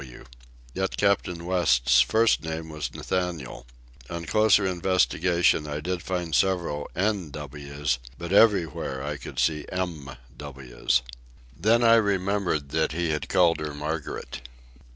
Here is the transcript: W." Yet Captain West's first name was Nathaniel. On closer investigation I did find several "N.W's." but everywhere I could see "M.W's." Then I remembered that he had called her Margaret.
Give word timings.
W." 0.01 0.25
Yet 0.73 0.97
Captain 0.97 1.45
West's 1.45 2.01
first 2.01 2.41
name 2.41 2.69
was 2.69 2.91
Nathaniel. 2.91 3.67
On 4.09 4.25
closer 4.25 4.65
investigation 4.65 5.67
I 5.67 5.79
did 5.79 6.01
find 6.01 6.33
several 6.33 6.89
"N.W's." 6.95 7.99
but 8.17 8.33
everywhere 8.33 9.03
I 9.03 9.17
could 9.17 9.37
see 9.37 9.67
"M.W's." 9.71 11.03
Then 11.55 11.83
I 11.83 11.93
remembered 11.97 12.69
that 12.69 12.93
he 12.93 13.11
had 13.11 13.29
called 13.29 13.59
her 13.59 13.75
Margaret. 13.75 14.41